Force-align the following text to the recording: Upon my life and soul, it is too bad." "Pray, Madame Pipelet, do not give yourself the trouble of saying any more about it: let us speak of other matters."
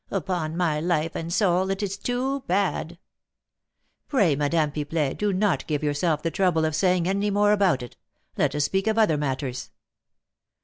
Upon 0.09 0.57
my 0.57 0.79
life 0.79 1.13
and 1.15 1.31
soul, 1.31 1.69
it 1.69 1.83
is 1.83 1.95
too 1.95 2.39
bad." 2.47 2.97
"Pray, 4.07 4.35
Madame 4.35 4.71
Pipelet, 4.71 5.15
do 5.15 5.31
not 5.31 5.67
give 5.67 5.83
yourself 5.83 6.23
the 6.23 6.31
trouble 6.31 6.65
of 6.65 6.73
saying 6.73 7.07
any 7.07 7.29
more 7.29 7.51
about 7.51 7.83
it: 7.83 7.97
let 8.35 8.55
us 8.55 8.65
speak 8.65 8.87
of 8.87 8.97
other 8.97 9.15
matters." 9.15 9.69